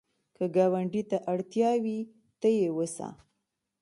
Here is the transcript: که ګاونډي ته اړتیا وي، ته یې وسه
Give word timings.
که 0.35 0.45
ګاونډي 0.55 1.01
ته 1.09 1.17
اړتیا 1.31 1.71
وي، 1.83 1.99
ته 2.39 2.47
یې 2.57 2.67
وسه 2.77 3.07